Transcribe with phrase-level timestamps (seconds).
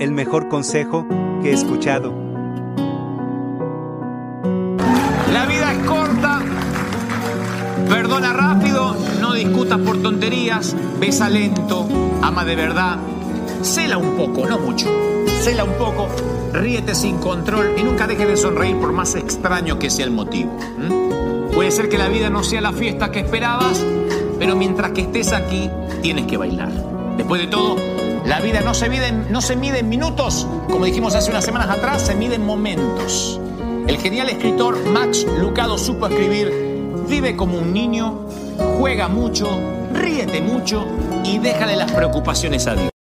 [0.00, 1.06] el mejor consejo
[1.42, 2.12] que he escuchado.
[5.32, 6.40] La vida es corta.
[7.88, 11.88] Perdona rápido, no discutas por tonterías, besa lento,
[12.22, 12.98] ama de verdad.
[13.62, 14.88] Cela un poco, no mucho.
[15.42, 16.08] Cela un poco,
[16.52, 20.56] ríete sin control y nunca dejes de sonreír por más extraño que sea el motivo.
[21.54, 23.84] Puede ser que la vida no sea la fiesta que esperabas,
[24.38, 25.70] pero mientras que estés aquí,
[26.02, 26.70] tienes que bailar.
[27.16, 27.76] Después de todo,
[28.28, 31.70] la vida no se mide no se mide en minutos, como dijimos hace unas semanas
[31.70, 33.40] atrás, se mide en momentos.
[33.86, 36.52] El genial escritor Max Lucado supo escribir,
[37.08, 38.28] vive como un niño,
[38.78, 39.48] juega mucho,
[39.94, 40.86] ríete mucho
[41.24, 42.97] y déjale las preocupaciones a Dios.